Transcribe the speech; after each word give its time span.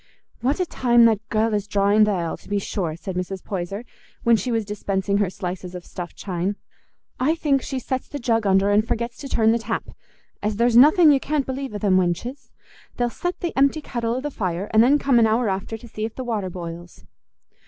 "What 0.41 0.59
a 0.59 0.65
time 0.65 1.05
that 1.05 1.19
gell 1.31 1.53
is 1.53 1.67
drawing 1.67 2.05
th' 2.05 2.07
ale, 2.07 2.35
to 2.35 2.49
be 2.49 2.57
sure!" 2.57 2.95
said 2.95 3.15
Mrs. 3.15 3.43
Poyser, 3.43 3.85
when 4.23 4.35
she 4.35 4.51
was 4.51 4.65
dispensing 4.65 5.19
her 5.19 5.29
slices 5.29 5.75
of 5.75 5.85
stuffed 5.85 6.15
chine. 6.15 6.55
"I 7.19 7.35
think 7.35 7.61
she 7.61 7.77
sets 7.77 8.07
the 8.07 8.17
jug 8.17 8.47
under 8.47 8.71
and 8.71 8.83
forgets 8.83 9.17
to 9.19 9.29
turn 9.29 9.51
the 9.51 9.59
tap, 9.59 9.89
as 10.41 10.55
there's 10.55 10.75
nothing 10.75 11.11
you 11.11 11.19
can't 11.19 11.45
believe 11.45 11.75
o' 11.75 11.77
them 11.77 11.97
wenches: 11.97 12.49
they'll 12.97 13.11
set 13.11 13.41
the 13.41 13.55
empty 13.55 13.79
kettle 13.79 14.15
o' 14.15 14.21
the 14.21 14.31
fire, 14.31 14.71
and 14.73 14.81
then 14.81 14.97
come 14.97 15.19
an 15.19 15.27
hour 15.27 15.47
after 15.49 15.77
to 15.77 15.87
see 15.87 16.03
if 16.03 16.15
the 16.15 16.23
water 16.23 16.49
boils." 16.49 17.05